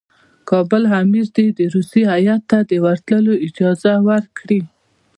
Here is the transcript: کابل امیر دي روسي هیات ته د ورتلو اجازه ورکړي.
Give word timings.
کابل 0.49 0.83
امیر 1.01 1.25
دي 1.35 1.65
روسي 1.73 2.01
هیات 2.11 2.41
ته 2.49 2.57
د 2.69 2.71
ورتلو 2.85 3.33
اجازه 3.47 3.93
ورکړي. 4.09 4.61